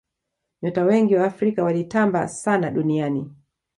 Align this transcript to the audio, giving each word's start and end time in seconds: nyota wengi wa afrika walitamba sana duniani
nyota 0.61 0.83
wengi 0.83 1.15
wa 1.15 1.25
afrika 1.25 1.63
walitamba 1.63 2.27
sana 2.27 2.71
duniani 2.71 3.31